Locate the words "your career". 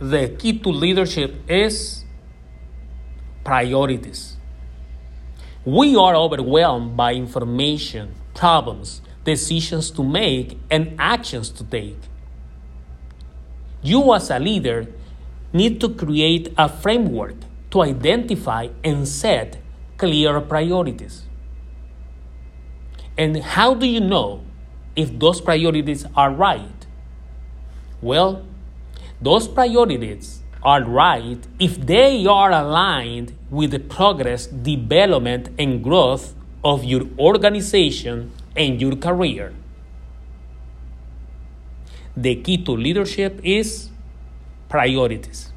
38.80-39.54